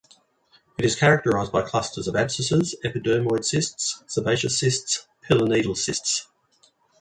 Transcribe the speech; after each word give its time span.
It 0.79 0.85
is 0.85 0.95
characterized 0.95 1.51
by 1.51 1.61
clusters 1.61 2.07
of 2.07 2.15
abscesses, 2.15 2.73
epidermoid 2.83 3.45
cysts, 3.45 4.03
sebaceous 4.07 4.57
cysts, 4.57 5.07
pilonidal 5.29 5.75
cysts. 5.77 6.27